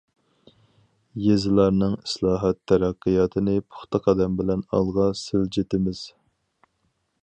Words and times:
يېزىلارنىڭ 1.25 1.93
ئىسلاھات- 2.07 2.61
تەرەققىياتىنى 2.71 3.55
پۇختا 3.67 4.03
قەدەم 4.09 4.41
بىلەن 4.41 4.65
ئالغا 4.79 5.07
سىلجىتىمىز. 5.25 6.05